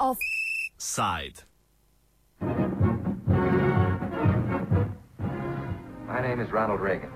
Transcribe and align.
Offside. 0.00 1.42
My 6.06 6.22
name 6.22 6.40
is 6.40 6.50
Ronald 6.50 6.80
Reagan. 6.80 7.10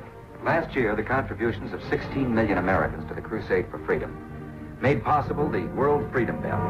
Last 0.44 0.76
year, 0.76 0.94
the 0.94 1.02
contributions 1.02 1.72
of 1.72 1.82
16 1.88 2.34
million 2.34 2.58
Americans 2.58 3.08
to 3.08 3.14
the 3.14 3.22
crusade 3.22 3.70
for 3.70 3.78
freedom 3.86 4.14
made 4.82 5.02
possible 5.02 5.48
the 5.48 5.64
World 5.68 6.12
Freedom 6.12 6.42
Bell, 6.42 6.60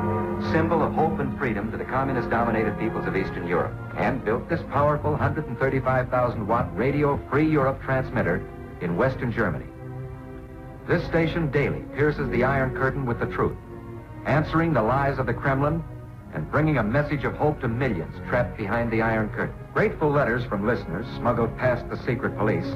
symbol 0.53 0.83
of 0.83 0.93
hope 0.93 1.19
and 1.19 1.37
freedom 1.37 1.73
to 1.73 1.77
the 1.77 1.85
communist-dominated 1.85 2.79
peoples 2.79 3.07
of 3.07 3.17
Eastern 3.17 3.49
Europe, 3.49 3.75
and 4.01 4.25
built 4.25 4.49
this 4.49 4.63
powerful 4.71 5.11
135,000 5.11 6.47
watt 6.47 6.75
Radio 6.75 7.21
Free 7.29 7.47
Europe 7.47 7.83
transmitter 7.83 8.43
in 8.81 8.97
Western 8.97 9.31
Germany. 9.31 9.67
This 10.89 11.05
station 11.05 11.51
daily 11.51 11.83
pierces 11.95 12.31
the 12.31 12.43
Iron 12.43 12.75
Curtain 12.75 13.05
with 13.05 13.21
the 13.21 13.27
truth, 13.27 13.59
answering 14.25 14.73
the 14.73 14.83
lies 14.83 15.19
of 15.19 15.27
the 15.27 15.35
Kremlin 15.35 15.85
and 16.33 16.51
bringing 16.51 16.79
a 16.79 16.83
message 16.83 17.25
of 17.25 17.37
hope 17.37 17.61
to 17.61 17.69
millions 17.69 18.15
trapped 18.27 18.57
behind 18.57 18.91
the 18.91 19.03
Iron 19.03 19.29
Curtain. 19.29 19.55
Grateful 19.75 20.11
letters 20.11 20.45
from 20.47 20.67
listeners 20.67 21.07
smuggled 21.19 21.55
past 21.59 21.87
the 21.91 21.99
secret 22.07 22.39
police 22.39 22.75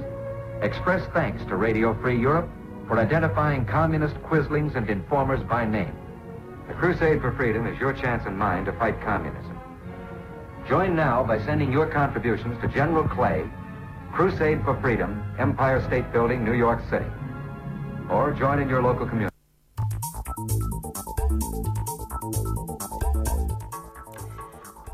express 0.60 1.06
thanks 1.14 1.42
to 1.46 1.56
Radio 1.56 1.94
Free 2.02 2.18
Europe 2.20 2.48
for 2.86 2.98
identifying 2.98 3.64
communist 3.64 4.14
quislings 4.24 4.74
and 4.74 4.90
informers 4.90 5.42
by 5.42 5.64
name. 5.64 5.94
The 6.68 6.74
Crusade 6.74 7.22
for 7.22 7.32
Freedom 7.32 7.66
is 7.66 7.80
your 7.80 7.94
chance 7.94 8.24
and 8.26 8.38
mine 8.38 8.66
to 8.66 8.72
fight 8.72 9.00
communism. 9.00 9.58
Join 10.68 10.96
now 10.96 11.22
by 11.22 11.38
sending 11.44 11.70
your 11.70 11.86
contributions 11.86 12.58
to 12.62 12.68
General 12.68 13.06
Clay, 13.06 13.44
Crusade 14.14 14.64
for 14.64 14.80
Freedom, 14.80 15.22
Empire 15.38 15.84
State 15.86 16.10
Building, 16.10 16.42
New 16.42 16.54
York 16.54 16.80
City. 16.88 17.04
Or 18.08 18.32
join 18.32 18.58
in 18.60 18.68
your 18.68 18.80
local 18.80 19.06
community. 19.06 19.36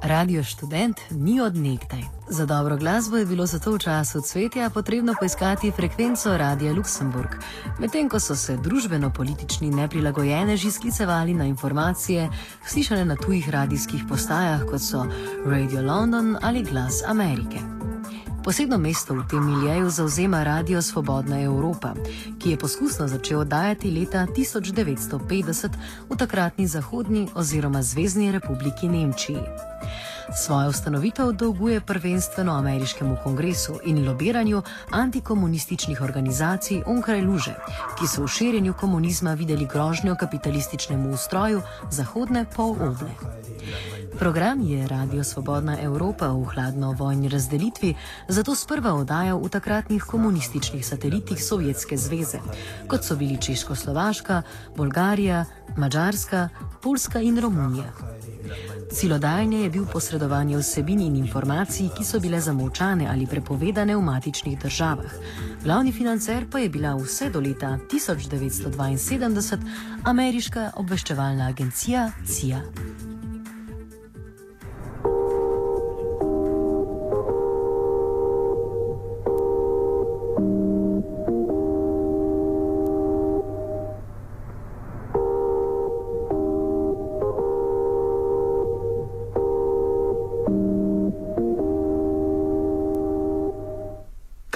Radio 0.02 0.42
študent 0.42 1.00
ni 1.10 1.40
od 1.40 1.56
nekdaj. 1.56 2.19
Za 2.32 2.46
dobro 2.46 2.76
glasbo 2.76 3.16
je 3.16 3.26
bilo 3.26 3.46
zato 3.46 3.72
v 3.72 3.78
času 3.78 4.20
cvetja 4.20 4.70
potrebno 4.70 5.14
poiskati 5.18 5.70
frekvenco 5.70 6.36
Radia 6.36 6.72
Luksemburg, 6.72 7.28
medtem 7.78 8.08
ko 8.08 8.20
so 8.20 8.36
se 8.36 8.56
družbeno-politični 8.56 9.70
neprilagojeneži 9.70 10.70
sklicevali 10.70 11.34
na 11.34 11.44
informacije, 11.44 12.28
slišane 12.66 13.04
na 13.04 13.16
tujih 13.16 13.50
radijskih 13.50 14.04
postajah, 14.08 14.62
kot 14.70 14.80
so 14.80 15.06
Radio 15.46 15.82
London 15.82 16.36
ali 16.42 16.62
Glas 16.62 17.02
Amerike. 17.06 17.58
Posebno 18.44 18.78
mesto 18.78 19.14
v 19.14 19.26
tem 19.30 19.46
miljeju 19.46 19.90
zauzema 19.90 20.42
Radio 20.42 20.82
Svobodna 20.82 21.42
Evropa, 21.42 21.94
ki 22.38 22.50
je 22.50 22.58
poskusno 22.58 23.08
začel 23.08 23.40
oddajati 23.40 23.90
leta 23.90 24.26
1950 24.36 25.68
v 26.10 26.16
takratni 26.16 26.66
Zahodni 26.66 27.28
oziroma 27.34 27.82
Zvezdni 27.82 28.32
republiki 28.32 28.88
Nemčiji. 28.88 29.69
Svojo 30.34 30.68
ustanovitev 30.68 31.32
dolguje 31.32 31.80
prvenstveno 31.80 32.52
ameriškemu 32.52 33.16
kongresu 33.24 33.78
in 33.84 34.06
lobiranju 34.08 34.62
antikomunističnih 34.90 36.00
organizacij 36.00 36.82
onkraj 36.86 37.22
luže, 37.22 37.54
ki 37.98 38.06
so 38.06 38.22
v 38.22 38.28
širjenju 38.28 38.74
komunizma 38.74 39.34
videli 39.34 39.66
grožnjo 39.66 40.14
kapitalističnemu 40.14 41.10
ustroju 41.10 41.62
zahodne 41.90 42.44
poloble. 42.56 43.10
Program 44.18 44.60
je 44.60 44.88
Radio 44.88 45.24
Svobodna 45.24 45.80
Evropa 45.82 46.28
v 46.28 46.44
hladno 46.44 46.92
vojni 46.92 47.28
razdelitvi 47.28 47.94
zato 48.28 48.54
sprva 48.54 48.94
oddajal 48.94 49.40
v 49.40 49.48
takratnih 49.48 50.02
komunističnih 50.02 50.86
satelitih 50.86 51.44
Sovjetske 51.44 51.96
zveze, 51.96 52.38
kot 52.86 53.04
so 53.04 53.16
bili 53.16 53.36
Češko-Slovaška, 53.36 54.42
Bolgarija, 54.76 55.44
Mačarska, 55.76 56.48
Poljska 56.82 57.20
in 57.20 57.38
Romunija. 57.38 57.92
Cilodajanje 58.92 59.62
je 59.62 59.69
bil 59.70 59.86
posredovanje 59.92 60.58
vsebin 60.58 61.00
in 61.00 61.16
informacij, 61.16 61.88
ki 61.96 62.04
so 62.04 62.20
bile 62.20 62.40
zamovčane 62.40 63.08
ali 63.10 63.26
prepovedane 63.26 63.96
v 63.96 64.02
matičnih 64.02 64.58
državah. 64.58 65.12
Glavni 65.64 65.92
financer 65.92 66.46
pa 66.50 66.58
je 66.58 66.68
bila 66.68 66.94
vse 66.96 67.30
do 67.30 67.40
leta 67.40 67.78
1972 67.90 69.58
ameriška 70.04 70.70
obveščevalna 70.76 71.46
agencija 71.48 72.10
CIA. 72.26 72.89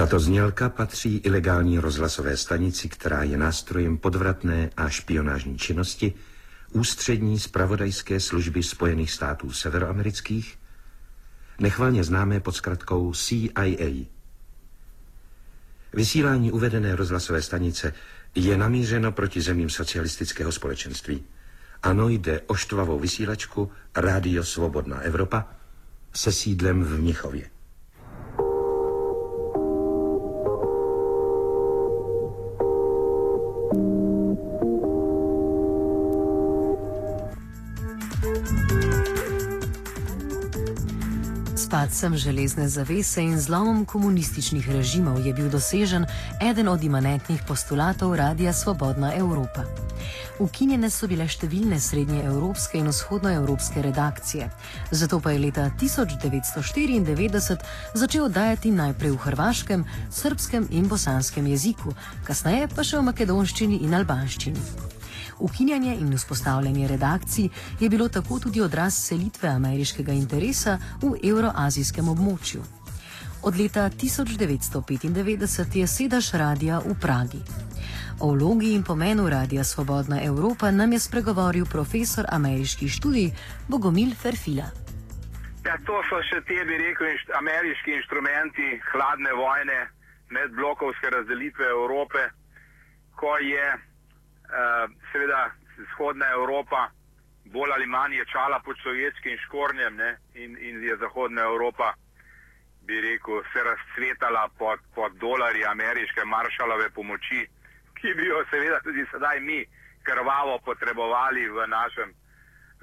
Tato 0.05 0.21
znělka 0.21 0.69
patří 0.69 1.17
ilegální 1.17 1.79
rozhlasové 1.79 2.37
stanici, 2.37 2.89
která 2.89 3.23
je 3.23 3.37
nástrojem 3.37 3.99
podvratné 3.99 4.71
a 4.77 4.89
špionážní 4.89 5.59
činnosti 5.59 6.15
ústřední 6.73 7.39
spravodajské 7.39 8.21
služby 8.21 8.63
Spojených 8.63 9.11
států 9.11 9.53
severoamerických, 9.53 10.59
nechvalně 11.61 12.05
známé 12.05 12.41
pod 12.41 12.57
zkratkou 12.57 13.13
CIA. 13.15 14.05
Vysílání 15.93 16.53
uvedené 16.53 16.97
rozhlasové 16.97 17.43
stanice 17.43 17.95
je 18.35 18.57
namířeno 18.57 19.13
proti 19.13 19.41
zemím 19.41 19.71
socialistického 19.71 20.53
společenství. 20.53 21.25
Ano, 21.83 22.09
jde 22.09 22.41
o 22.47 22.55
štvavou 22.55 22.99
vysílačku 22.99 23.71
Rádio 23.97 24.45
Svobodná 24.45 25.01
Evropa 25.01 25.49
se 26.15 26.33
sídlem 26.33 26.85
v 26.85 27.01
Mnichově. 27.01 27.54
Padcem 41.95 42.17
železne 42.17 42.69
zavese 42.69 43.23
in 43.23 43.39
zlomom 43.41 43.85
komunističnih 43.87 44.71
režimov 44.71 45.27
je 45.27 45.33
bil 45.35 45.47
dosežen 45.51 46.07
eden 46.43 46.69
od 46.69 46.83
imanentnih 46.83 47.43
postulatov 47.47 48.17
Radia 48.17 48.53
Svobodna 48.53 49.15
Evropa. 49.15 49.63
Ukinjene 50.43 50.91
so 50.91 51.07
bile 51.07 51.29
številne 51.31 51.79
srednje 51.79 52.25
evropske 52.27 52.81
in 52.83 52.91
vzhodnoevropske 52.91 53.83
redakcije, 53.87 54.51
zato 54.91 55.21
pa 55.23 55.31
je 55.31 55.39
leta 55.39 55.69
1994 55.79 57.63
začel 57.95 58.27
dajati 58.29 58.75
najprej 58.75 59.15
v 59.15 59.23
hrvaškem, 59.29 59.87
srpskem 60.11 60.67
in 60.75 60.91
bosanskem 60.91 61.47
jeziku, 61.47 61.95
kasneje 62.27 62.67
pa 62.75 62.83
še 62.83 62.99
v 62.99 63.07
makedonščini 63.13 63.85
in 63.87 63.95
albanščini. 63.95 64.95
Ukinjanje 65.45 65.95
in 66.01 66.15
vzpostavljanje 66.17 66.89
redakcij 66.89 67.49
je 67.81 67.89
bilo 67.89 68.09
tako 68.09 68.39
tudi 68.39 68.61
odraz 68.61 68.95
selitve 68.95 69.49
ameriškega 69.49 70.13
interesa 70.13 70.79
v 71.03 71.11
euroazijskem 71.31 72.09
območju. 72.09 72.63
Od 73.43 73.59
leta 73.61 73.91
1995 73.91 75.77
je 75.77 75.87
sedaž 75.87 76.33
radia 76.33 76.79
v 76.81 76.97
Pragi. 77.01 77.43
O 78.21 78.33
vlogi 78.33 78.73
in 78.73 78.83
pomenu 78.83 79.29
radia 79.29 79.65
Svobodna 79.65 80.23
Evropa 80.25 80.71
nam 80.71 80.93
je 80.93 80.99
spregovoril 80.99 81.67
profesor 81.67 82.25
ameriških 82.29 82.93
študij 82.93 83.31
Bogomil 83.69 84.15
Ferfila. 84.23 84.69
Ja, 85.67 85.77
to 85.87 86.01
so 86.09 86.23
še 86.25 86.41
te, 86.49 86.65
bi 86.65 86.77
rekel, 86.89 87.07
inš 87.13 87.23
ameriški 87.37 87.93
inštrumenti 87.99 88.81
hladne 88.93 89.33
vojne, 89.37 89.81
medblokovske 90.31 91.11
razdelitve 91.11 91.67
Evrope, 91.69 92.31
ko 93.21 93.37
je 93.45 93.94
seveda 95.13 95.51
vzhodna 95.79 96.27
Evropa 96.31 96.89
bolj 97.45 97.73
ali 97.73 97.87
manj 97.87 98.15
je 98.15 98.25
čala 98.25 98.61
pod 98.65 98.77
sovjetskim 98.83 99.39
škornjem 99.47 99.97
ne, 99.97 100.17
in, 100.35 100.57
in 100.61 100.85
je 100.85 100.97
zahodna 100.97 101.43
Evropa, 101.43 101.93
bi 102.87 103.01
rekel, 103.01 103.43
se 103.53 103.61
razcvetala 103.71 104.49
pod, 104.59 104.79
pod 104.95 105.13
dolari 105.13 105.65
ameriške 105.65 106.25
maršalove 106.25 106.91
pomoči, 106.91 107.47
ki 108.01 108.15
bi 108.17 108.27
jo 108.27 108.45
seveda 108.51 108.81
tudi 108.81 109.05
sedaj 109.13 109.41
mi 109.41 109.65
krvavo 110.03 110.59
potrebovali 110.65 111.49
v 111.49 111.67
našem 111.67 112.13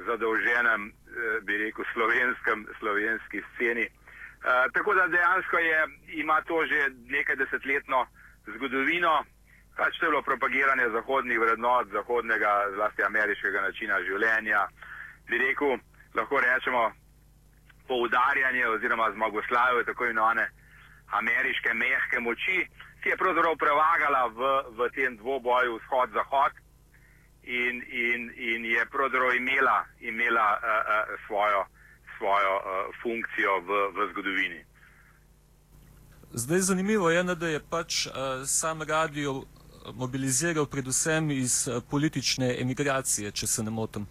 zadolženem, 0.08 0.82
eh, 0.90 1.40
bi 1.42 1.58
rekel, 1.58 1.86
slovenskem, 1.94 2.68
slovenski 2.80 3.42
sceni. 3.54 3.88
Uh, 4.42 4.66
tako 4.74 4.94
da 4.94 5.08
dejansko 5.08 5.58
je, 5.58 5.88
ima 6.08 6.42
to 6.42 6.66
že 6.66 6.90
nekaj 7.06 7.36
desetletno 7.36 8.08
zgodovino, 8.56 9.24
Pač 9.78 9.98
to 10.00 10.06
je 10.06 10.12
bilo 10.12 10.22
propagiranje 10.22 10.90
zahodnih 10.94 11.40
vrednot, 11.40 11.88
zahodnega, 11.92 12.52
zlasti 12.76 13.04
ameriškega 13.04 13.62
načina 13.62 14.02
življenja. 14.04 14.68
Bi 15.30 15.38
rekel, 15.38 15.78
lahko 16.14 16.42
rečemo 16.44 16.92
poudarjanje 17.88 18.68
oziroma 18.68 19.12
zmagoslavje 19.12 19.86
tako 19.86 20.06
imenovane 20.06 20.50
ameriške 21.12 21.74
mehke 21.74 22.20
moči, 22.20 22.68
ki 23.04 23.10
je 23.10 23.18
pravzaprav 23.18 23.56
prevagala 23.60 24.28
v, 24.28 24.50
v 24.78 24.90
tem 24.96 25.18
dvoboju 25.18 25.80
vzhod-zahod 25.80 26.54
in, 27.44 27.82
in, 27.90 28.32
in 28.38 28.66
je 28.66 28.86
pravzaprav 28.92 29.36
imela, 29.36 29.86
imela 30.00 30.50
uh, 30.58 30.68
uh, 30.68 31.16
svojo, 31.28 31.66
svojo 32.18 32.54
uh, 32.56 32.64
funkcijo 33.04 33.60
v, 33.60 33.80
v 33.96 34.10
zgodovini. 34.12 34.62
Zdaj 36.34 36.60
zanimivo 36.60 37.10
je, 37.10 37.24
da 37.24 37.48
je 37.48 37.60
pač 37.70 38.06
uh, 38.08 38.14
sam 38.46 38.82
radio 38.82 39.42
mobiliziral 39.94 40.66
predvsem 40.66 41.32
iz 41.32 41.68
uh, 41.68 41.84
politične 41.92 42.56
emigracije, 42.62 43.32
če 43.32 43.48
se 43.48 43.64
ne 43.64 43.72
motim. 43.72 44.08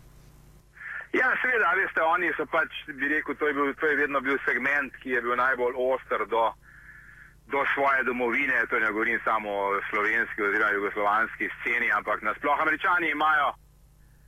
Ja, 1.13 1.31
seveda, 1.43 1.73
veste, 1.75 2.03
oni 2.03 2.31
so 2.37 2.47
pač, 2.47 2.75
bi 2.87 3.09
rekel, 3.11 3.35
to 3.35 3.49
je, 3.49 3.55
bil, 3.55 3.73
to 3.75 3.87
je 3.87 3.97
vedno 3.99 4.21
bil 4.21 4.39
segment, 4.45 4.95
ki 5.03 5.17
je 5.17 5.23
bil 5.23 5.35
najbolj 5.37 5.75
oster 5.75 6.23
do, 6.31 6.45
do 7.51 7.65
svoje 7.75 8.05
domovine. 8.05 8.63
To 8.71 8.79
ne 8.79 8.93
govorim 8.93 9.19
samo 9.25 9.51
o 9.51 9.81
slovenski 9.91 10.43
oziroma 10.43 10.71
jugoslovanski 10.77 11.51
sceni, 11.61 11.91
ampak 11.99 12.23
nasploh 12.23 12.63
američani 12.63 13.11
imajo 13.11 13.51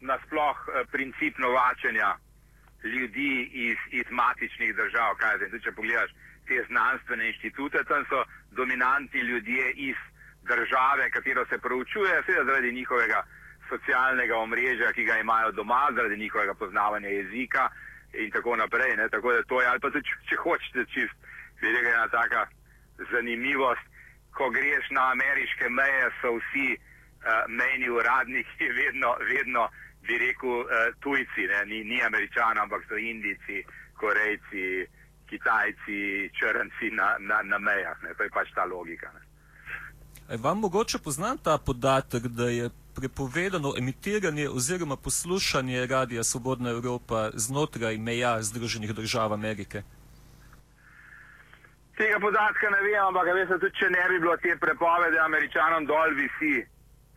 nasploh 0.00 0.56
eh, 0.66 0.84
princip 0.90 1.38
novačenja 1.38 2.16
ljudi 2.84 3.50
iz, 3.52 3.78
iz 3.90 4.06
matičnih 4.10 4.74
držav. 4.74 5.14
Kaj 5.22 5.36
zdaj, 5.38 5.60
če 5.62 5.72
pogledaš 5.78 6.10
te 6.48 6.64
znanstvene 6.68 7.28
inštitute, 7.30 7.84
tam 7.86 8.02
so 8.10 8.24
dominantni 8.50 9.20
ljudje 9.20 9.70
iz 9.72 9.96
države, 10.42 11.10
katero 11.10 11.46
se 11.46 11.58
proučuje, 11.58 12.22
seveda 12.26 12.44
zaradi 12.44 12.72
njihovega 12.72 13.22
socialnega 13.68 14.36
omrežja, 14.36 14.92
ki 14.92 15.04
ga 15.04 15.18
imajo 15.18 15.52
doma, 15.52 15.88
zaradi 15.96 16.16
njihovega 16.16 16.54
poznavanja 16.54 17.08
jezika 17.08 17.68
in 18.12 18.30
tako 18.30 18.56
naprej. 18.56 18.96
Ne? 18.96 19.08
Tako 19.08 19.32
da 19.32 19.42
to 19.42 19.60
je, 19.60 19.68
ali 19.68 19.80
pa 19.80 19.90
tudi, 19.90 20.08
če 20.28 20.36
hočete, 20.36 20.84
čist, 20.94 21.16
vidite, 21.60 21.88
ena 21.88 22.08
taka 22.08 22.46
zanimivost, 23.10 23.86
ko 24.36 24.50
greš 24.50 24.90
na 24.90 25.10
ameriške 25.12 25.68
meje, 25.68 26.10
so 26.20 26.34
vsi 26.38 26.68
uh, 26.76 27.44
mejni 27.48 27.88
uradniki 27.90 28.68
vedno, 28.80 29.16
vedno 29.28 29.68
bi 30.06 30.18
rekel, 30.18 30.50
uh, 30.60 30.88
tujci, 31.00 31.48
ni, 31.66 31.84
ni 31.84 32.02
američani, 32.02 32.60
ampak 32.60 32.84
so 32.88 32.96
indici, 32.96 33.64
korejci, 33.96 34.86
kitajci, 35.30 36.30
črnci 36.38 36.90
na, 36.90 37.16
na, 37.18 37.42
na 37.42 37.58
mejah. 37.58 38.02
Ne? 38.02 38.14
To 38.14 38.22
je 38.22 38.30
pač 38.30 38.52
ta 38.54 38.64
logika. 38.64 39.12
Ne? 39.14 39.21
Vam 40.38 40.58
mogoče 40.58 40.98
poznam 40.98 41.38
ta 41.38 41.58
podatek, 41.58 42.22
da 42.22 42.44
je 42.48 42.70
prepovedano 42.94 43.74
emitiranje 43.78 44.48
oziroma 44.48 44.96
poslušanje 44.96 45.86
Radia 45.86 46.24
Svobodna 46.24 46.70
Evropa 46.70 47.30
znotraj 47.34 47.98
meja 47.98 48.42
Združenih 48.42 48.94
držav 48.94 49.32
Amerike? 49.32 49.82
Tega 51.96 52.20
podatka 52.20 52.70
ne 52.70 52.80
vem, 52.82 53.04
ampak 53.08 53.28
veste, 53.34 53.58
tudi 53.58 53.76
če 53.78 53.90
ne 53.90 54.08
bi 54.08 54.20
bilo 54.20 54.36
te 54.36 54.56
prepovedi 54.60 55.18
američanom 55.18 55.86
dol 55.86 56.14
visi 56.16 56.64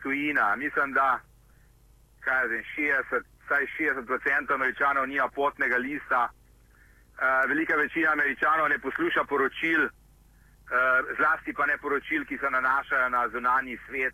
tujina. 0.03 0.55
Mislim, 0.55 0.93
da 0.93 1.19
kaj 2.19 2.47
zem, 2.51 2.63
60, 2.77 3.23
vsaj 3.45 3.65
60% 3.79 4.53
američanov 4.53 5.07
nima 5.07 5.27
potnega 5.27 5.77
lista. 5.77 6.27
Uh, 6.27 7.49
velika 7.49 7.75
večina 7.75 8.11
američanov 8.11 8.69
ne 8.69 8.79
posluša 8.79 9.23
poročil, 9.23 9.87
zlasti 11.17 11.53
pa 11.53 11.65
ne 11.65 11.77
poročil, 11.77 12.25
ki 12.25 12.37
se 12.37 12.49
nanašajo 12.49 13.09
na 13.09 13.27
zunanji 13.29 13.77
svet 13.87 14.13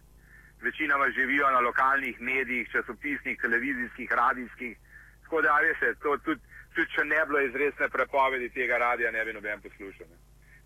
večinoma 0.62 1.10
živijo 1.10 1.52
na 1.52 1.60
lokalnih 1.60 2.22
medijih, 2.22 2.70
časopisnih, 2.72 3.38
televizijskih, 3.42 4.12
radijskih. 4.12 4.78
Tako 5.24 5.42
da, 5.42 5.60
veste, 5.62 5.94
to 6.04 6.18
tudi, 6.18 6.42
tudi 6.76 6.92
če 6.96 7.06
ne 7.06 7.26
bilo 7.26 7.40
izredne 7.42 7.90
prepovedi 7.90 8.50
tega 8.50 8.78
radia, 8.78 9.12
ne 9.12 9.26
bi 9.26 9.34
noben 9.34 9.62
poslušal. 9.62 10.08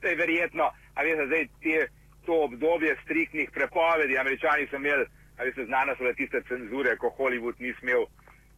To 0.01 0.07
je 0.07 0.15
verjetno, 0.15 0.71
a 0.95 1.03
veste, 1.03 1.25
zdaj 1.25 1.47
te, 1.63 1.87
to 2.25 2.41
obdobje 2.43 2.97
striktnih 3.03 3.49
prepovedi, 3.53 4.17
američani 4.17 4.67
so 4.67 4.81
imeli, 4.81 5.05
a 5.37 5.43
veste, 5.43 5.65
znane 5.65 5.95
so 5.97 6.13
tiste 6.17 6.41
cenzure, 6.49 6.97
ko 6.97 7.13
Hollywood 7.17 7.59
ni 7.59 7.73
smel, 7.79 8.07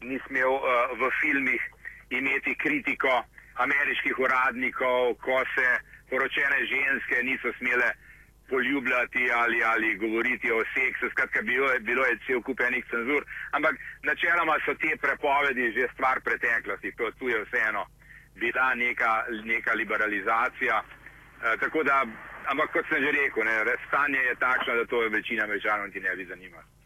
ni 0.02 0.20
smel 0.28 0.54
uh, 0.54 0.96
v 1.00 1.12
filmih 1.22 1.62
imeti 2.10 2.56
kritiko 2.56 3.24
ameriških 3.66 4.20
uradnikov, 4.20 5.16
ko 5.26 5.44
se 5.56 5.68
poročene 6.10 6.60
ženske 6.74 7.24
niso 7.24 7.52
smele 7.58 7.90
poljubljati 8.50 9.24
ali, 9.34 9.64
ali 9.64 9.96
govoriti 9.96 10.52
o 10.52 10.64
seksu, 10.74 11.10
skratka, 11.10 11.42
bilo 11.42 11.72
je, 11.72 11.80
bilo 11.80 12.06
je 12.06 12.20
cel 12.26 12.42
kup 12.42 12.60
enih 12.60 12.86
cenzur, 12.90 13.26
ampak 13.52 13.76
načeloma 14.04 14.56
so 14.66 14.74
te 14.74 14.92
prepovedi 15.02 15.72
že 15.72 15.88
stvar 15.94 16.22
preteklosti, 16.22 16.96
to 16.98 17.12
tu 17.20 17.30
je 17.30 17.44
vseeno 17.44 17.86
bila 18.40 18.74
neka, 18.76 19.24
neka 19.44 19.74
liberalizacija. 19.74 20.84
E, 20.84 21.58
tako 21.58 21.84
da, 21.84 22.06
ampak 22.46 22.72
kot 22.72 22.86
sem 22.90 23.04
že 23.04 23.12
rekel, 23.12 23.44
ne, 23.44 23.76
stanje 23.88 24.20
je 24.20 24.36
takšno, 24.36 24.76
da 24.76 24.86
to 24.86 25.00
večina 25.10 25.44
američanov 25.44 25.90
ti 25.92 26.00
ne 26.00 26.16
bi 26.16 26.26
zanimalo. 26.26 26.77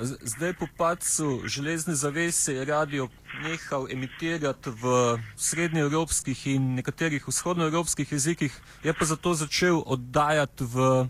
Zdaj 0.00 0.52
po 0.52 0.66
padcu 0.78 1.42
železne 1.46 1.94
zavese 1.94 2.52
je 2.54 2.64
radio 2.64 3.08
nehal 3.42 3.86
emitirati 3.92 4.70
v 4.70 5.16
srednjeevropskih 5.36 6.46
in 6.46 6.74
nekaterih 6.74 7.24
vzhodnoevropskih 7.28 8.12
jezikih, 8.12 8.52
je 8.84 8.92
pa 8.92 9.04
zato 9.04 9.34
začel 9.34 9.82
oddajati 9.86 10.64
v 10.64 11.06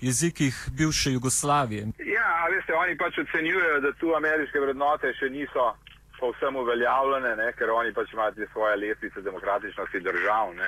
jezikih 0.00 0.54
bivše 0.78 1.12
Jugoslavije. 1.12 1.86
Ja, 1.98 2.46
veste, 2.50 2.74
oni 2.74 2.96
pač 2.98 3.18
ocenjujejo, 3.18 3.80
da 3.80 3.92
tu 3.92 4.14
ameriške 4.14 4.60
vrednote 4.60 5.12
še 5.14 5.30
niso 5.30 5.74
povsem 6.18 6.56
uveljavljene, 6.56 7.36
ne, 7.36 7.52
ker 7.52 7.70
oni 7.70 7.92
pač 7.92 8.12
imajo 8.12 8.48
svoje 8.52 8.76
lestvice 8.76 9.22
demokratičnosti 9.22 10.00
držav, 10.00 10.54
ne, 10.58 10.66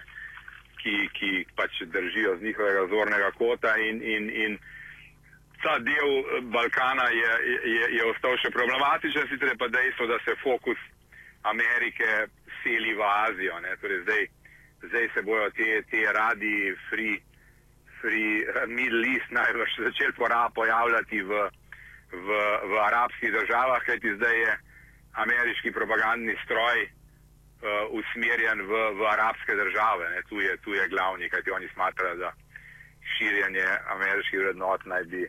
ki, 0.79 0.95
ki 1.19 1.33
pač 1.57 1.83
držijo 1.87 2.37
z 2.39 2.43
njihovega 2.43 2.87
zornega 2.87 3.31
kota 3.39 3.75
in, 3.77 3.99
in, 4.03 4.31
in 4.31 4.59
ta 5.63 5.79
del 5.79 6.13
eh, 6.19 6.41
Balkana 6.43 7.09
je, 7.11 7.33
je, 7.71 7.85
je 7.97 8.05
ostal 8.11 8.37
še 8.43 8.51
problematičen, 8.51 9.29
sicer 9.31 9.53
je 9.53 9.59
pa 9.59 9.69
dejstvo, 9.71 10.09
da 10.11 10.19
se 10.27 10.35
fokus 10.43 10.79
Amerike 11.49 12.27
seli 12.63 12.95
v 12.99 13.03
Azijo. 13.03 13.59
Torej 13.81 14.03
zdaj, 14.03 14.27
zdaj 14.89 15.09
se 15.15 15.23
bojo 15.23 15.51
te, 15.57 15.83
te 15.91 16.03
radi 16.13 16.75
free, 16.91 17.19
free 18.01 18.43
eh, 18.43 18.67
Middle 18.67 19.07
East 19.15 19.31
najbrž 19.31 19.79
začeli 19.87 20.19
pojavljati 20.55 21.23
v, 21.23 21.47
v, 22.13 22.43
v 22.71 22.83
arabskih 22.89 23.33
državah, 23.33 23.87
kajti 23.87 24.17
zdaj 24.19 24.39
je 24.43 24.59
ameriški 25.13 25.71
propagandni 25.77 26.33
stroj 26.41 26.87
uh, 26.89 27.85
usmerjen 27.93 28.63
v, 28.65 28.79
v 28.97 29.05
arabske 29.11 29.53
države. 29.55 30.09
Tu 30.29 30.41
je, 30.41 30.57
tu 30.65 30.73
je 30.73 30.89
glavni, 30.89 31.29
kajti 31.29 31.53
oni 31.53 31.69
smatrajo, 31.75 32.17
da 32.17 32.31
širjenje 33.19 33.67
ameriških 33.93 34.41
vrednot 34.41 34.87
naj 34.89 35.05
bi 35.13 35.27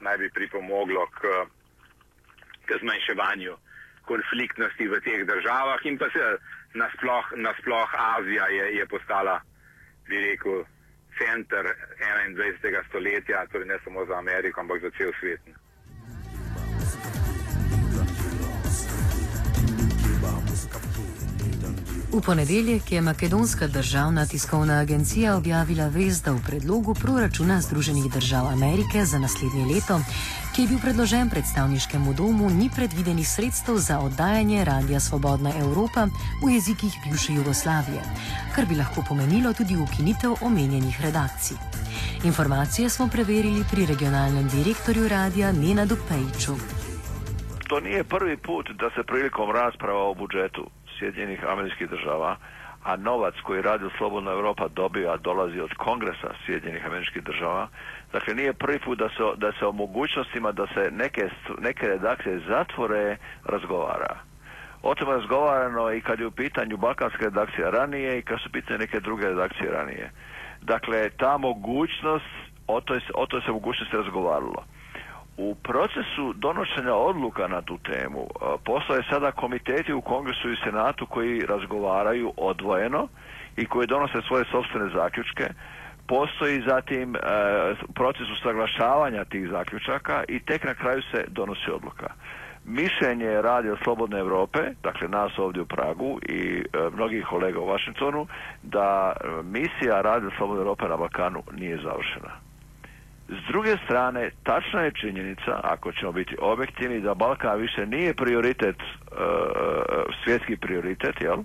naj 0.00 0.16
bi 0.18 0.30
pripomoglo 0.30 1.06
k, 1.06 1.20
k 2.66 2.78
zmanjševanju 2.80 3.56
konfliktnosti 4.10 4.88
v 4.88 5.00
teh 5.04 5.22
državah 5.26 5.80
in 5.86 5.98
pa 5.98 6.08
se 6.10 6.24
nasploh, 6.74 7.32
nasploh 7.36 7.88
Azija 8.16 8.46
je, 8.48 8.66
je 8.76 8.86
postala, 8.86 9.40
bi 10.08 10.20
rekel, 10.24 10.64
center 11.18 11.64
21. 12.00 12.88
stoletja, 12.88 13.46
torej 13.52 13.68
ne 13.68 13.78
samo 13.84 14.06
za 14.06 14.18
Ameriko, 14.18 14.60
ampak 14.60 14.82
za 14.82 14.90
cel 14.98 15.12
svet. 15.20 15.40
V 22.10 22.20
ponedeljek 22.20 22.92
je 22.92 23.00
Makedonska 23.00 23.66
državna 23.66 24.26
tiskovna 24.26 24.80
agencija 24.80 25.36
objavila 25.36 25.86
vez, 25.88 26.22
da 26.22 26.32
v 26.32 26.42
predlogu 26.46 26.94
proračuna 26.94 27.60
Združenih 27.60 28.10
držav 28.12 28.46
Amerike 28.46 29.04
za 29.04 29.18
naslednje 29.18 29.64
leto, 29.74 30.00
ki 30.54 30.62
je 30.62 30.68
bil 30.68 30.78
predložen 30.82 31.30
predstavniškemu 31.30 32.14
domu, 32.14 32.50
ni 32.50 32.66
predvidenih 32.76 33.28
sredstev 33.28 33.78
za 33.78 34.00
oddajanje 34.00 34.64
Radia 34.64 35.00
Svobodna 35.00 35.52
Evropa 35.60 36.08
v 36.42 36.50
jezikih 36.50 36.98
bivše 37.04 37.32
Jugoslavije, 37.32 38.02
kar 38.54 38.66
bi 38.66 38.74
lahko 38.74 39.04
pomenilo 39.08 39.52
tudi 39.52 39.76
ukinitev 39.76 40.34
omenjenih 40.40 41.00
redakcij. 41.02 41.56
Informacije 42.24 42.90
smo 42.90 43.08
preverili 43.08 43.64
pri 43.70 43.86
regionalnem 43.86 44.48
direktorju 44.48 45.08
radia 45.08 45.52
Nenadu 45.52 45.96
Pejču. 46.08 46.58
To 47.68 47.80
nije 47.80 48.04
prvi 48.04 48.36
put 48.36 48.66
da 48.80 48.90
se 48.90 49.06
prilikom 49.06 49.50
rasprava 49.50 50.10
o 50.10 50.14
budžetu 50.14 50.79
Sjedinjenih 51.00 51.44
američkih 51.48 51.88
država, 51.90 52.36
a 52.84 52.96
novac 52.96 53.34
koji 53.42 53.62
radi 53.62 53.84
Slobodna 53.98 54.30
Europa 54.30 54.68
dobiva 54.68 55.16
dolazi 55.16 55.60
od 55.60 55.74
kongresa 55.74 56.30
Sjedinjenih 56.46 56.86
američkih 56.86 57.22
država. 57.22 57.68
Dakle, 58.12 58.34
nije 58.34 58.52
prvi 58.52 58.78
put 58.78 58.98
da 58.98 59.08
se, 59.08 59.22
da 59.36 59.52
se 59.52 59.66
o 59.66 59.72
mogućnostima 59.72 60.52
da 60.52 60.66
se 60.66 60.90
neke, 60.92 61.28
neke 61.58 61.86
redakcije 61.86 62.40
zatvore 62.48 63.16
razgovara. 63.44 64.16
O 64.82 64.94
tome 64.94 65.12
razgovarano 65.12 65.92
i 65.92 66.00
kad 66.00 66.20
je 66.20 66.26
u 66.26 66.30
pitanju 66.30 66.76
balkanska 66.76 67.24
redakcija 67.24 67.70
ranije 67.70 68.18
i 68.18 68.22
kad 68.22 68.40
su 68.40 68.52
pitanje 68.52 68.78
neke 68.78 69.00
druge 69.00 69.26
redakcije 69.26 69.70
ranije. 69.70 70.10
Dakle, 70.62 71.10
ta 71.10 71.38
mogućnost, 71.38 72.24
o 72.66 72.80
toj, 72.80 73.00
o 73.14 73.26
toj 73.26 73.40
se 73.40 73.50
mogućnosti 73.52 73.96
razgovaralo. 73.96 74.64
U 75.42 75.54
procesu 75.54 76.32
donošenja 76.32 76.94
odluka 76.94 77.48
na 77.48 77.62
tu 77.62 77.78
temu 77.78 78.20
e, 78.20 78.56
postoje 78.64 79.02
sada 79.10 79.32
komiteti 79.32 79.92
u 79.92 80.00
Kongresu 80.00 80.50
i 80.50 80.56
Senatu 80.64 81.06
koji 81.06 81.46
razgovaraju 81.46 82.32
odvojeno 82.36 83.08
i 83.56 83.66
koji 83.66 83.86
donose 83.86 84.18
svoje 84.28 84.44
sobstvene 84.50 84.90
zaključke. 84.94 85.44
Postoji 86.06 86.62
zatim 86.66 87.16
e, 87.16 87.20
proces 87.94 88.28
usaglašavanja 88.38 89.24
tih 89.24 89.48
zaključaka 89.50 90.24
i 90.28 90.40
tek 90.40 90.64
na 90.64 90.74
kraju 90.74 91.02
se 91.02 91.24
donosi 91.28 91.70
odluka. 91.70 92.08
Mišljenje 92.64 93.42
Radio 93.42 93.76
Slobodne 93.84 94.18
Europe, 94.18 94.60
dakle 94.82 95.08
nas 95.08 95.38
ovdje 95.38 95.62
u 95.62 95.66
Pragu 95.66 96.18
i 96.28 96.40
e, 96.58 96.62
mnogih 96.94 97.24
kolega 97.24 97.60
u 97.60 97.68
Washingtonu, 97.68 98.26
da 98.62 99.12
misija 99.44 100.00
Radio 100.00 100.30
Slobodne 100.36 100.60
Europe 100.60 100.88
na 100.88 100.96
Balkanu 100.96 101.42
nije 101.52 101.76
završena. 101.76 102.49
S 103.30 103.52
druge 103.52 103.76
strane, 103.84 104.30
tačna 104.42 104.80
je 104.82 104.92
činjenica, 104.92 105.60
ako 105.62 105.92
ćemo 105.92 106.12
biti 106.12 106.36
objektivni, 106.40 107.00
da 107.00 107.14
Balkan 107.14 107.60
više 107.60 107.86
nije 107.86 108.14
prioritet, 108.14 108.76
e, 108.76 108.84
svjetski 110.24 110.56
prioritet, 110.56 111.20
jel? 111.20 111.36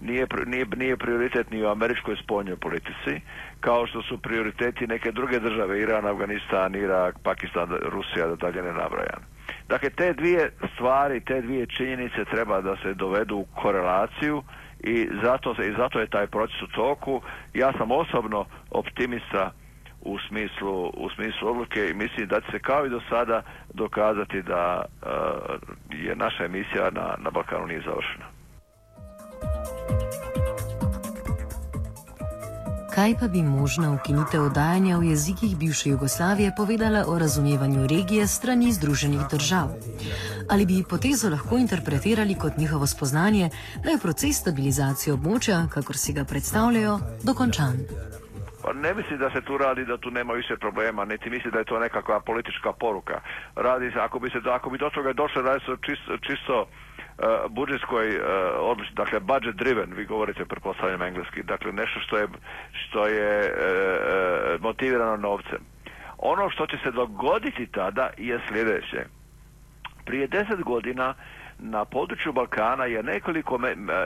Nije, 0.00 0.26
nije, 0.46 0.66
nije 0.76 0.96
prioritet 0.96 1.50
ni 1.50 1.62
u 1.62 1.68
američkoj 1.68 2.16
spoljnoj 2.16 2.56
politici, 2.56 3.20
kao 3.60 3.86
što 3.86 4.02
su 4.02 4.18
prioriteti 4.18 4.86
neke 4.86 5.12
druge 5.12 5.40
države, 5.40 5.80
Iran, 5.80 6.06
Afganistan, 6.06 6.74
Irak, 6.74 7.18
Pakistan, 7.22 7.68
Rusija, 7.82 8.26
da 8.26 8.36
dalje 8.36 8.62
ne 8.62 8.72
nabrajam. 8.72 9.22
Dakle, 9.68 9.90
te 9.90 10.12
dvije 10.12 10.50
stvari, 10.74 11.20
te 11.20 11.40
dvije 11.40 11.66
činjenice 11.66 12.24
treba 12.24 12.60
da 12.60 12.76
se 12.76 12.94
dovedu 12.94 13.36
u 13.36 13.46
korelaciju 13.54 14.42
i 14.80 15.08
zato, 15.22 15.50
i 15.50 15.74
zato 15.76 16.00
je 16.00 16.06
taj 16.06 16.26
proces 16.26 16.62
u 16.62 16.66
toku. 16.66 17.20
Ja 17.54 17.72
sam 17.72 17.90
osobno 17.90 18.44
optimista 18.70 19.52
u 20.12 20.18
smislu, 20.28 20.88
u 21.04 21.10
smislu 21.14 21.48
odluke 21.48 21.80
i 21.88 21.94
mislim 21.94 22.28
da 22.28 22.40
će 22.40 22.46
se 22.50 22.58
kao 22.58 22.86
i 22.86 22.90
do 22.90 23.00
sada 23.10 23.42
dokazati 23.74 24.42
da 24.42 24.84
uh, 24.84 25.08
je 25.90 26.16
naša 26.16 26.44
emisija 26.44 26.90
na, 26.90 27.14
na 27.18 27.30
Balkanu 27.30 27.66
nije 27.66 27.82
završena. 27.88 28.26
Kaj 32.98 33.14
pa 33.20 33.28
bi 33.28 33.42
možna 33.42 33.92
ukinitev 33.94 34.42
oddajanja 34.44 34.96
v 34.96 35.04
jezikih 35.04 35.56
bivše 35.56 35.90
Jugoslavije 35.90 36.52
povedala 36.56 37.04
o 37.06 37.18
razumevanju 37.18 37.86
regije 37.86 38.26
strani 38.26 38.72
Združenih 38.72 39.20
držav? 39.30 39.68
Ali 40.50 40.66
bi 40.66 40.84
potezo 40.90 41.28
lahko 41.30 41.58
interpretirali 41.58 42.34
kot 42.34 42.56
njihovo 42.56 42.86
spoznanje, 42.86 43.50
da 43.84 43.90
je 43.90 43.98
proces 43.98 44.40
stabilizacije 44.40 45.14
območja, 45.14 45.68
kakor 45.68 45.96
si 45.96 46.12
ga 46.12 46.24
predstavljajo, 46.24 46.98
dokončan? 47.22 47.78
Pa 48.68 48.74
ne 48.74 48.94
mislim 48.94 49.18
da 49.18 49.30
se 49.30 49.40
tu 49.40 49.58
radi 49.58 49.84
da 49.84 49.96
tu 49.96 50.10
nema 50.10 50.32
više 50.32 50.56
problema, 50.56 51.04
niti 51.04 51.30
misli 51.30 51.50
da 51.50 51.58
je 51.58 51.64
to 51.64 51.78
nekakva 51.78 52.20
politička 52.20 52.72
poruka. 52.72 53.20
Radi 53.56 53.90
se, 53.90 54.00
ako 54.00 54.18
bi 54.18 54.30
se 54.30 54.38
ako 54.50 54.70
bi 54.70 54.78
do 54.78 54.90
toga 54.90 55.12
došlo, 55.12 55.42
radi 55.42 55.64
se 55.64 55.72
čisto, 55.86 56.16
čisto 56.16 56.60
uh, 56.60 56.66
budžetskoj 57.50 58.08
uh, 58.08 58.24
odlični, 58.60 58.94
dakle 58.94 59.20
budget 59.20 59.54
driven, 59.56 59.92
vi 59.94 60.04
govorite 60.04 60.44
pretpostavljam 60.44 61.02
engleski, 61.02 61.42
dakle 61.42 61.72
nešto 61.72 62.00
što 62.00 62.16
je, 62.16 62.26
što 62.72 63.06
je 63.06 63.40
uh, 63.40 64.62
motivirano 64.62 65.16
novcem. 65.16 65.60
Ono 66.18 66.50
što 66.50 66.66
će 66.66 66.76
se 66.84 66.90
dogoditi 66.90 67.66
tada 67.66 68.10
je 68.18 68.40
sljedeće. 68.48 69.06
Prije 70.04 70.26
deset 70.26 70.60
godina 70.62 71.14
na 71.58 71.84
području 71.84 72.32
Balkana 72.32 72.84
je 72.84 73.02
nekoliko 73.02 73.60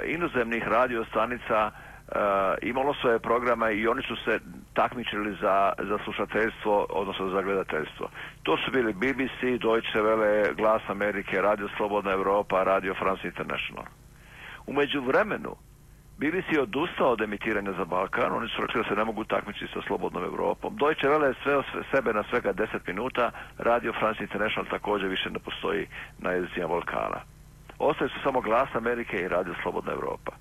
inozemnih 0.06 0.68
radiostanica 0.68 1.66
uh, 1.66 1.91
imalo 2.62 2.94
svoje 2.94 3.18
programe 3.18 3.74
i 3.74 3.88
oni 3.88 4.02
su 4.02 4.16
se 4.16 4.38
takmičili 4.74 5.36
za, 5.40 5.72
za 5.78 5.98
slušateljstvo, 6.04 6.86
odnosno 6.90 7.30
za 7.30 7.42
gledateljstvo. 7.42 8.08
To 8.42 8.56
su 8.56 8.70
bili 8.70 8.92
BBC, 8.92 9.40
Deutsche 9.60 10.00
Welle, 10.00 10.54
Glas 10.56 10.82
Amerike, 10.88 11.42
Radio 11.42 11.68
Slobodna 11.76 12.12
Europa, 12.12 12.64
Radio 12.64 12.94
France 12.94 13.26
International. 13.26 13.84
U 14.66 14.72
međuvremenu, 14.72 15.56
BBC 16.18 16.52
je 16.52 16.62
odustao 16.62 17.08
od 17.12 17.20
emitiranja 17.20 17.72
za 17.72 17.84
Balkan, 17.84 18.32
oni 18.32 18.48
su 18.48 18.62
rekli 18.62 18.82
da 18.82 18.88
se 18.88 18.94
ne 18.96 19.04
mogu 19.04 19.24
takmičiti 19.24 19.72
sa 19.74 19.80
Slobodnom 19.86 20.24
Europom. 20.24 20.76
Deutsche 20.76 21.08
Welle 21.08 21.24
je 21.26 21.34
sve 21.42 21.62
sebe 21.94 22.12
na 22.12 22.24
svega 22.30 22.52
10 22.52 22.66
minuta, 22.86 23.30
Radio 23.58 23.92
France 23.92 24.22
International 24.22 24.70
također 24.70 25.08
više 25.08 25.30
ne 25.30 25.38
postoji 25.38 25.86
na 26.18 26.30
jezicima 26.30 26.68
Balkana. 26.68 27.20
Ostaje 27.78 28.08
su 28.10 28.16
samo 28.22 28.40
Glas 28.40 28.68
Amerike 28.74 29.16
i 29.20 29.28
Radio 29.28 29.54
Slobodna 29.62 29.92
Europa. 29.92 30.32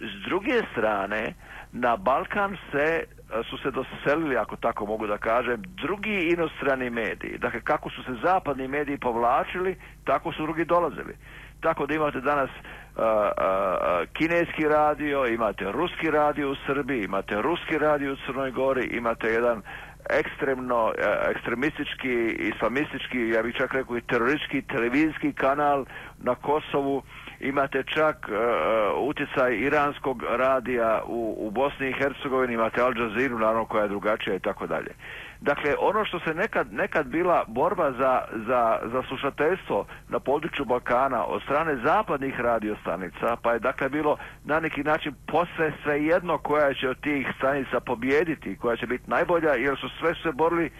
S 0.00 0.28
druge 0.28 0.62
strane, 0.72 1.34
na 1.72 1.96
Balkan 1.96 2.56
se 2.72 3.04
su 3.50 3.58
se 3.58 3.70
doselili, 3.70 4.36
ako 4.36 4.56
tako 4.56 4.86
mogu 4.86 5.06
da 5.06 5.18
kažem, 5.18 5.62
drugi 5.82 6.28
inostrani 6.32 6.90
mediji. 6.90 7.38
Dakle, 7.38 7.60
kako 7.60 7.90
su 7.90 8.02
se 8.02 8.12
zapadni 8.24 8.68
mediji 8.68 8.98
povlačili, 8.98 9.76
tako 10.04 10.32
su 10.32 10.42
drugi 10.42 10.64
dolazili. 10.64 11.14
Tako 11.60 11.86
da 11.86 11.94
imate 11.94 12.20
danas 12.20 12.50
uh, 12.50 13.02
uh, 13.02 14.08
kineski 14.12 14.64
radio, 14.68 15.26
imate 15.26 15.72
ruski 15.72 16.10
radio 16.10 16.50
u 16.50 16.54
Srbiji, 16.66 17.04
imate 17.04 17.42
ruski 17.42 17.78
radio 17.78 18.12
u 18.12 18.16
Crnoj 18.26 18.50
Gori, 18.50 18.86
imate 18.86 19.26
jedan 19.26 19.62
ekstremno, 20.10 20.84
uh, 20.84 20.92
ekstremistički, 21.30 22.14
islamistički, 22.54 23.28
ja 23.28 23.42
bih 23.42 23.54
čak 23.56 23.74
rekao 23.74 23.96
i 23.96 24.00
teroristički 24.00 24.62
televizijski 24.62 25.32
kanal 25.32 25.84
na 26.22 26.34
Kosovu, 26.34 27.02
imate 27.40 27.82
čak 27.82 28.28
uh, 28.28 29.08
utjecaj 29.08 29.56
iranskog 29.56 30.22
radija 30.30 31.02
u, 31.06 31.36
u 31.38 31.50
Bosni 31.50 31.88
i 31.88 31.92
Hercegovini, 31.92 32.54
imate 32.54 32.82
Al 32.82 32.98
Jazeera, 32.98 33.38
naravno 33.38 33.64
koja 33.64 33.82
je 33.82 33.88
drugačija 33.88 34.36
i 34.36 34.40
tako 34.40 34.66
dalje. 34.66 34.94
Dakle, 35.40 35.74
ono 35.78 36.04
što 36.04 36.20
se 36.20 36.34
nekad, 36.34 36.72
nekad 36.72 37.06
bila 37.06 37.44
borba 37.48 37.92
za, 37.92 38.22
za, 38.46 38.78
za 38.92 39.02
slušateljstvo 39.08 39.86
na 40.08 40.20
području 40.20 40.64
Balkana 40.64 41.24
od 41.24 41.42
strane 41.42 41.76
zapadnih 41.84 42.40
radiostanica, 42.40 43.36
pa 43.42 43.52
je 43.52 43.58
dakle 43.58 43.88
bilo 43.88 44.16
na 44.44 44.60
neki 44.60 44.82
način 44.82 45.14
posve 45.26 45.72
svejedno 45.82 46.38
koja 46.38 46.74
će 46.74 46.88
od 46.88 47.00
tih 47.00 47.26
stanica 47.38 47.80
pobijediti, 47.80 48.56
koja 48.56 48.76
će 48.76 48.86
biti 48.86 49.10
najbolja, 49.10 49.54
jer 49.54 49.76
su 49.76 49.88
sve 49.88 50.14
se 50.14 50.32
borili 50.32 50.70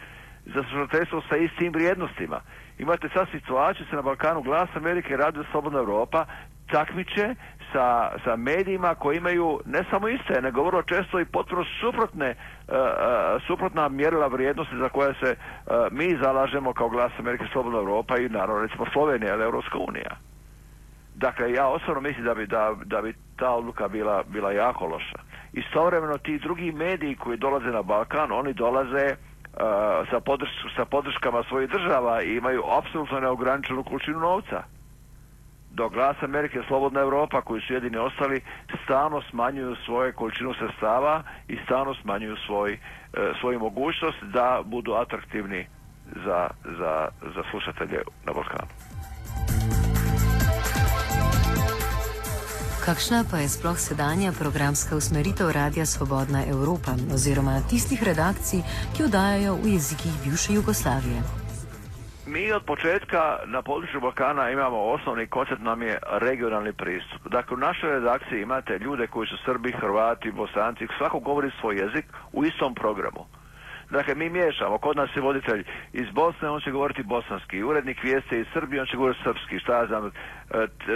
za 0.47 0.63
slušateljstvo 0.63 1.23
sa 1.29 1.37
istim 1.37 1.73
vrijednostima. 1.73 2.41
Imate 2.79 3.09
sad 3.09 3.29
situaciju 3.31 3.87
se 3.91 3.97
na 3.97 4.03
Balkanu 4.03 4.43
Glas 4.43 4.69
Amerike 4.77 5.17
Radio 5.17 5.45
Slobodna 5.53 5.79
Europa 5.79 6.27
takmiče 6.71 7.35
sa, 7.73 8.11
sa 8.25 8.37
medijima 8.37 8.95
koji 8.95 9.17
imaju 9.17 9.61
ne 9.67 9.85
samo 9.91 10.09
iste, 10.09 10.41
nego 10.43 10.63
vrlo 10.63 10.83
često 10.83 11.21
i 11.21 11.25
potpuno 11.25 11.65
suprotne, 11.81 12.35
uh, 12.35 12.75
suprotna 13.47 13.89
mjerila 13.89 14.27
vrijednosti 14.27 14.77
za 14.77 14.89
koje 14.89 15.15
se 15.15 15.37
uh, 15.37 15.73
mi 15.91 16.19
zalažemo 16.23 16.73
kao 16.73 16.89
glas 16.89 17.13
Amerike 17.19 17.45
Slobodna 17.53 17.79
Europa 17.79 18.19
i 18.19 18.29
naravno 18.29 18.63
recimo 18.63 18.87
Slovenija 18.93 19.35
ili 19.35 19.45
Europska 19.45 19.79
unija. 19.79 20.17
Dakle, 21.15 21.53
ja 21.53 21.69
osobno 21.69 22.01
mislim 22.01 22.25
da 22.25 22.35
bi, 22.35 22.47
da, 22.47 22.75
da 22.85 23.03
bi 23.03 23.15
ta 23.37 23.51
odluka 23.51 23.89
bila, 23.89 24.23
bila 24.29 24.53
jako 24.53 24.87
loša. 24.87 25.19
Istovremeno 25.53 26.19
ti 26.19 26.39
drugi 26.39 26.73
mediji 26.73 27.17
koji 27.17 27.37
dolaze 27.39 27.67
na 27.67 27.83
Balkan, 27.83 28.33
oni 28.33 28.53
dolaze 28.53 29.17
sa, 30.11 30.21
podrš, 30.21 30.51
sa 30.77 30.85
podrškama 30.85 31.43
svojih 31.49 31.71
država 31.71 32.23
i 32.23 32.37
imaju 32.37 32.63
apsolutno 32.79 33.21
neograničenu 33.21 33.85
količinu 33.85 34.21
novca 34.21 34.63
dok 35.71 35.93
glas 35.93 36.23
Amerike 36.23 36.63
Slobodna 36.69 37.01
Europa 37.01 37.41
koji 37.41 37.61
su 37.61 37.75
jedini 37.75 37.97
ostali 37.97 38.41
stalno 38.85 39.23
smanjuju 39.31 39.77
svoje 39.85 40.13
količinu 40.13 40.55
sredstava 40.55 41.23
i 41.49 41.59
stalno 41.65 41.95
smanjuju 41.95 42.37
svoj, 42.47 42.73
e, 42.73 42.79
svoju 43.41 43.59
mogućnost 43.59 44.23
da 44.23 44.63
budu 44.65 44.93
atraktivni 44.93 45.67
za, 46.25 46.51
za, 46.79 47.09
za 47.35 47.43
slušatelje 47.51 48.03
na 48.27 48.33
Balkanu. 48.33 48.90
Kakšna 52.91 53.23
pa 53.31 53.39
je 53.39 53.47
sploh 53.47 53.79
sedanja 53.79 54.35
programska 54.35 54.99
usmeritev 54.99 55.47
Radia 55.55 55.87
Svobodna 55.87 56.43
Evropa 56.43 56.99
oziroma 57.15 57.63
tistih 57.71 58.03
redakcij, 58.03 58.67
ki 58.97 59.07
oddajajo 59.07 59.55
v 59.63 59.79
jezikih 59.79 60.15
bivše 60.25 60.59
Jugoslavije? 60.59 61.23
Mi 62.27 62.53
od 62.53 62.65
početka 62.67 63.47
na 63.47 63.63
području 63.63 64.01
Balkana 64.01 64.51
imamo 64.51 64.79
osnovni 64.95 65.27
koncept 65.27 65.63
nam 65.63 65.83
je 65.83 65.99
regionalni 66.27 66.73
pristup. 66.73 67.23
Dakle, 67.31 67.55
u 67.55 67.61
našoj 67.61 67.91
redakciji 67.91 68.43
imate 68.43 68.79
ljude 68.79 69.07
koji 69.07 69.27
su 69.29 69.37
Srbi, 69.45 69.73
Hrvati, 69.73 70.33
Bosanci, 70.33 70.87
svako 70.99 71.19
govori 71.19 71.51
svoj 71.61 71.77
jezik 71.77 72.07
u 72.33 72.45
istom 72.45 72.75
programu. 72.75 73.23
Dakle, 73.91 74.15
mi 74.15 74.31
miješamo, 74.31 74.79
kod 74.79 74.97
nas 74.97 75.11
je 75.17 75.23
voditelj 75.23 75.65
iz 75.93 76.11
Bosne, 76.13 76.51
on 76.51 76.61
će 76.61 76.71
govoriti 76.71 77.03
bosanski, 77.03 77.63
urednik 77.63 78.03
vijeste 78.03 78.41
iz 78.41 78.47
Srbije, 78.53 78.81
on 78.81 78.87
će 78.87 78.97
govoriti 78.97 79.23
srpski, 79.25 79.59
šta 79.59 79.77
ja 79.77 79.87
znam, 79.87 80.11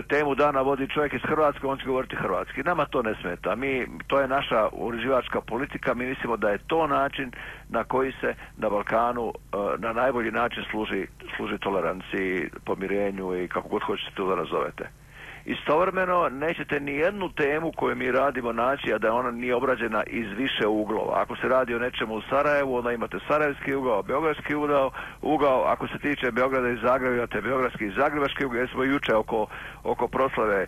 temu 0.09 0.35
dana 0.35 0.61
vodi 0.61 0.89
čovjek 0.89 1.15
iz 1.15 1.21
Hrvatske, 1.23 1.67
on 1.67 1.79
će 1.79 1.87
govoriti 1.87 2.17
hrvatski. 2.17 2.63
Nama 2.63 2.85
to 2.85 3.03
ne 3.03 3.15
smeta, 3.21 3.55
mi, 3.57 3.87
to 4.07 4.21
je 4.21 4.29
naša 4.29 4.69
uređivačka 4.73 5.41
politika, 5.41 5.95
mi 5.95 6.07
mislimo 6.07 6.37
da 6.37 6.51
je 6.51 6.59
to 6.67 6.87
način 6.87 7.33
na 7.69 7.85
koji 7.85 8.13
se 8.21 8.35
na 8.57 8.69
Balkanu 8.69 9.33
na 9.79 9.93
najbolji 9.93 10.31
način 10.31 10.65
služi, 10.71 11.07
služi 11.37 11.59
toleranciji, 11.59 12.51
pomirenju 12.65 13.45
i 13.45 13.49
kako 13.49 13.69
god 13.69 13.83
hoćete 13.83 14.11
to 14.15 14.29
da 14.29 14.37
nazovete. 14.37 15.04
Istovremeno 15.45 16.29
nećete 16.29 16.81
ni 16.81 16.93
jednu 16.93 17.33
temu 17.33 17.73
koju 17.77 17.97
mi 17.97 18.13
radimo 18.13 18.53
naći, 18.53 18.95
a 18.95 18.99
da 18.99 19.15
ona 19.15 19.31
nije 19.31 19.55
obrađena 19.55 20.03
iz 20.07 20.27
više 20.37 20.67
uglova. 20.67 21.23
Ako 21.23 21.37
se 21.37 21.49
radi 21.49 21.75
o 21.75 21.79
nečemu 21.79 22.15
u 22.15 22.23
Sarajevu, 22.31 22.77
onda 22.77 22.93
imate 22.93 23.19
Sarajevski 23.29 23.75
ugao, 23.75 24.03
Beogradski 24.03 24.55
ugao, 24.55 24.91
ugao 25.23 25.65
ako 25.65 25.89
se 25.89 25.99
tiče 25.99 26.31
Beograda 26.33 26.69
i 26.69 26.77
Zagreba, 26.83 27.17
imate 27.17 27.41
Beogradski 27.41 27.85
i 27.87 27.95
Zagrebački 27.99 28.45
ugao, 28.45 28.59
jer 28.59 28.69
smo 28.69 28.85
juče 28.85 29.15
oko, 29.15 29.47
oko 29.85 30.09
proslave 30.09 30.67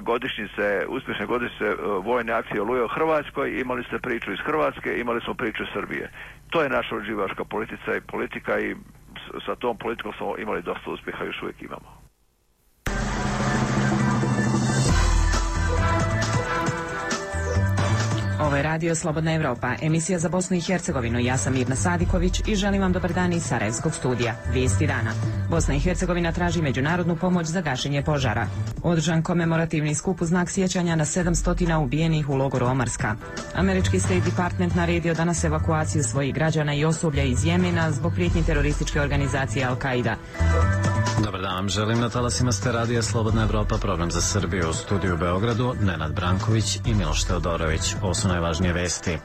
godišnjice, 0.00 0.86
uspješne 0.88 1.26
godišnjice 1.26 1.74
vojne 2.04 2.32
akcije 2.32 2.62
Oluje 2.62 2.84
u 2.84 2.88
Hrvatskoj, 2.88 3.60
imali 3.60 3.84
ste 3.84 3.98
priču 3.98 4.32
iz 4.32 4.38
Hrvatske, 4.38 5.00
imali 5.00 5.20
smo 5.20 5.34
priču 5.34 5.62
iz 5.62 5.68
Srbije. 5.72 6.10
To 6.50 6.62
je 6.62 6.68
naša 6.68 6.96
uživačka 6.96 7.44
politika 7.44 7.96
i 7.96 8.00
politika 8.00 8.60
i 8.60 8.76
sa 9.46 9.54
tom 9.56 9.76
politikom 9.78 10.12
smo 10.12 10.36
imali 10.38 10.62
dosta 10.62 10.90
uspjeha 10.90 11.24
i 11.24 11.26
još 11.26 11.42
uvijek 11.42 11.62
imamo. 11.62 12.01
Ovo 18.42 18.56
je 18.56 18.62
Radio 18.62 18.94
Slobodna 18.94 19.34
Evropa, 19.34 19.74
emisija 19.82 20.18
za 20.18 20.28
Bosnu 20.28 20.56
i 20.56 20.60
Hercegovinu. 20.60 21.18
Ja 21.18 21.38
sam 21.38 21.52
Mirna 21.52 21.76
Sadiković 21.76 22.40
i 22.46 22.54
želim 22.56 22.82
vam 22.82 22.92
dobar 22.92 23.12
dan 23.12 23.32
iz 23.32 23.42
Sarajevskog 23.42 23.94
studija. 23.94 24.34
Vijesti 24.52 24.86
dana. 24.86 25.12
Bosna 25.50 25.74
i 25.74 25.80
Hercegovina 25.80 26.32
traži 26.32 26.62
međunarodnu 26.62 27.16
pomoć 27.16 27.46
za 27.46 27.60
gašenje 27.60 28.02
požara. 28.02 28.46
Održan 28.82 29.22
komemorativni 29.22 29.94
skup 29.94 30.22
u 30.22 30.26
znak 30.26 30.50
sjećanja 30.50 30.96
na 30.96 31.04
700 31.04 31.76
ubijenih 31.76 32.28
u 32.28 32.34
logoru 32.34 32.66
Omarska. 32.66 33.16
Američki 33.54 34.00
State 34.00 34.20
Department 34.20 34.74
naredio 34.74 35.14
danas 35.14 35.44
evakuaciju 35.44 36.02
svojih 36.02 36.34
građana 36.34 36.74
i 36.74 36.84
osoblja 36.84 37.22
iz 37.22 37.44
Jemena 37.44 37.90
zbog 37.92 38.12
prijetnji 38.14 38.44
terorističke 38.44 39.00
organizacije 39.00 39.66
Al-Qaida. 39.66 40.14
Dobar 41.24 41.40
dan 41.42 41.54
vam 41.54 41.68
želim 41.68 42.00
na 42.00 42.08
talasima 42.08 42.52
ste 42.52 42.72
radija 42.72 43.02
Slobodna 43.02 43.42
Evropa, 43.42 43.78
program 43.78 44.10
za 44.10 44.20
Srbiju 44.20 44.70
u 44.70 44.72
studiju 44.72 45.14
u 45.14 45.18
Beogradu, 45.18 45.74
Nenad 45.80 46.12
Branković 46.12 46.76
i 46.86 46.94
Miloš 46.94 47.24
Teodorović. 47.24 47.94
Ovo 48.02 48.14
su 48.14 48.28
najvažnije 48.28 48.72
vesti. 48.72 49.18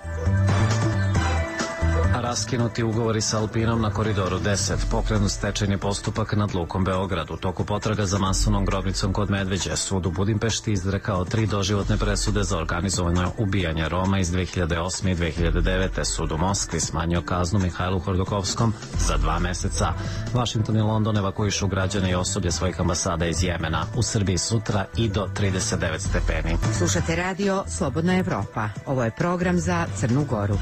Raskinuti 2.27 2.83
ugovori 2.83 3.21
sa 3.21 3.37
Alpinom 3.39 3.81
na 3.81 3.89
koridoru 3.89 4.39
10, 4.39 4.75
pokrenut 4.91 5.31
stečajni 5.31 5.77
postupak 5.77 6.33
nad 6.33 6.55
Lukom 6.55 6.83
Beograd. 6.83 7.31
U 7.31 7.37
toku 7.37 7.65
potraga 7.65 8.05
za 8.05 8.17
masovnom 8.17 8.65
grobnicom 8.65 9.13
kod 9.13 9.31
Medveđe, 9.31 9.75
sud 9.75 10.05
u 10.05 10.11
Budimpešti 10.11 10.71
izrekao 10.71 11.25
tri 11.25 11.47
doživotne 11.47 11.97
presude 11.97 12.43
za 12.43 12.57
organizovano 12.57 13.31
ubijanje 13.37 13.89
Roma 13.89 14.19
iz 14.19 14.31
2008. 14.31 15.11
i 15.11 15.15
2009. 15.15 16.03
Sud 16.03 16.31
u 16.31 16.37
Moskvi 16.37 16.79
smanjio 16.79 17.21
kaznu 17.21 17.59
Mihajlu 17.59 17.99
Hordokovskom 17.99 18.73
za 19.07 19.17
dva 19.17 19.39
meseca. 19.39 19.93
Washington 20.33 20.77
i 20.77 20.81
London 20.81 21.17
evakuišu 21.17 21.67
građane 21.67 22.11
i 22.11 22.15
osoblje 22.15 22.51
svojih 22.51 22.79
ambasada 22.79 23.25
iz 23.25 23.43
Jemena. 23.43 23.85
U 23.95 24.03
Srbiji 24.03 24.37
sutra 24.37 24.85
i 24.97 25.09
do 25.09 25.27
39 25.39 25.99
stepeni. 25.99 26.57
Slušate 26.77 27.15
radio 27.15 27.63
Slobodna 27.67 28.17
Evropa. 28.17 28.69
Ovo 28.85 29.03
je 29.03 29.11
program 29.11 29.59
za 29.59 29.85
Crnu 29.95 30.25
Goru. 30.25 30.57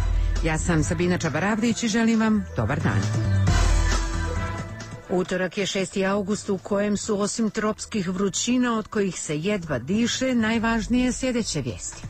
Ja 0.45 0.57
sam 0.57 0.83
Sabina 0.83 1.17
Čabaravdić 1.17 1.83
i 1.83 1.87
želim 1.87 2.19
vam 2.19 2.45
dobar 2.55 2.79
dan. 2.79 3.01
Utorak 5.09 5.57
je 5.57 5.65
6. 5.65 6.09
august 6.09 6.49
u 6.49 6.57
kojem 6.57 6.97
su 6.97 7.21
osim 7.21 7.49
tropskih 7.49 8.09
vrućina 8.09 8.77
od 8.77 8.87
kojih 8.87 9.19
se 9.19 9.37
jedva 9.39 9.79
diše 9.79 10.35
najvažnije 10.35 11.11
sljedeće 11.11 11.61
vijesti. 11.61 12.01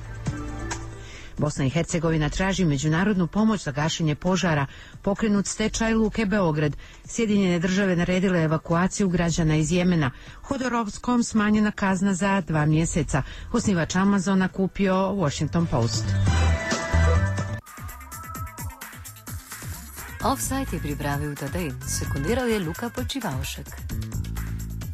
Bosna 1.38 1.66
i 1.66 1.70
Hercegovina 1.70 2.30
traži 2.30 2.66
međunarodnu 2.66 3.28
pomoć 3.28 3.64
za 3.64 3.72
gašenje 3.72 4.16
požara, 4.16 4.66
pokrenut 5.02 5.48
stečaj 5.48 5.94
Luke 5.94 6.26
Beograd. 6.26 6.76
Sjedinjene 7.06 7.60
države 7.60 7.96
naredile 7.96 8.44
evakuaciju 8.44 9.10
građana 9.10 9.56
iz 9.56 9.72
Jemena. 9.72 10.12
Hodorovskom 10.42 11.24
smanjena 11.24 11.72
kazna 11.72 12.14
za 12.14 12.42
dva 12.42 12.66
mjeseca. 12.66 13.24
Osnivač 13.54 13.96
Amazona 13.96 14.48
kupio 14.48 14.96
Washington 14.96 15.66
Post. 15.66 16.06
Offside 20.26 20.66
je 20.74 20.80
pripravil 20.82 21.36
Tadej, 21.38 21.70
sekundiral 21.86 22.50
je 22.50 22.58
Luka 22.60 22.90
Počivalšek. 22.90 23.70